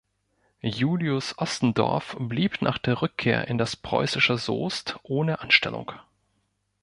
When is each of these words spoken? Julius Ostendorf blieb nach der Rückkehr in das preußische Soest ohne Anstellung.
Julius 0.63 1.37
Ostendorf 1.37 2.17
blieb 2.19 2.63
nach 2.63 2.79
der 2.79 3.03
Rückkehr 3.03 3.47
in 3.47 3.59
das 3.59 3.75
preußische 3.75 4.39
Soest 4.39 4.97
ohne 5.03 5.41
Anstellung. 5.41 5.91